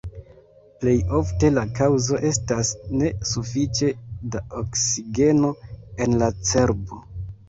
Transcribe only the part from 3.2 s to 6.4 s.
sufiĉe da oksigeno en la